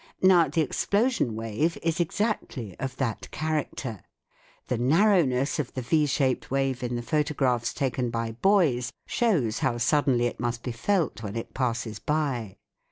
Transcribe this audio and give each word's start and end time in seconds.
Now 0.23 0.47
the 0.47 0.61
explosion 0.61 1.35
wave 1.35 1.77
is 1.83 1.99
exactly 1.99 2.75
of 2.79 2.97
that 2.97 3.29
character. 3.29 4.01
The 4.67 4.79
narrowness 4.79 5.59
of 5.59 5.75
the 5.75 5.83
V 5.83 6.07
shaped 6.07 6.49
wave 6.49 6.81
in 6.81 6.95
the 6.95 7.03
photographs 7.03 7.71
taken 7.71 8.09
by 8.09 8.31
Boys 8.31 8.91
shows 9.05 9.59
how 9.59 9.77
suddenly 9.77 10.25
it 10.25 10.39
must 10.39 10.63
be 10.63 10.71
felt 10.71 11.21
when 11.21 11.35
it 11.35 11.53
passes 11.53 11.99
by. 11.99 12.57